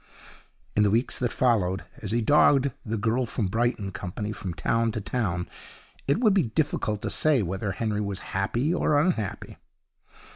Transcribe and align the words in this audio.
In 0.75 0.81
the 0.81 0.89
weeks 0.89 1.19
that 1.19 1.31
followed, 1.31 1.83
as 2.01 2.09
he 2.09 2.21
dogged 2.21 2.71
'The 2.83 2.97
Girl 2.97 3.27
From 3.27 3.45
Brighton' 3.49 3.91
company 3.91 4.31
from 4.31 4.55
town 4.55 4.91
to 4.93 4.99
town, 4.99 5.47
it 6.07 6.17
would 6.19 6.33
be 6.33 6.41
difficult 6.41 7.03
to 7.03 7.11
say 7.11 7.43
whether 7.43 7.73
Henry 7.73 8.01
was 8.01 8.31
happy 8.33 8.73
or 8.73 8.97
unhappy. 8.99 9.57